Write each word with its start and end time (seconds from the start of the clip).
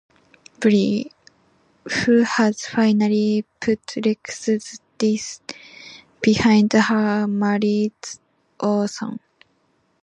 Bree, 0.59 1.11
who 2.07 2.23
has 2.23 2.65
finally 2.65 3.45
put 3.59 3.81
Rex's 4.03 4.81
death 4.97 5.39
behind 6.23 6.73
her, 6.73 7.27
marries 7.27 8.19
Orson. 8.59 9.19